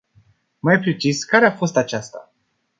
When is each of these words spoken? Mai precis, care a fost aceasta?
Mai 0.59 0.79
precis, 0.79 1.23
care 1.23 1.45
a 1.45 1.55
fost 1.55 1.75
aceasta? 1.77 2.31